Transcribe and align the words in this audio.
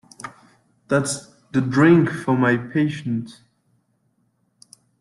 That's 0.87 1.27
the 1.51 1.61
drink 1.61 2.09
for 2.09 2.35
my 2.35 2.57
patient. 2.57 3.43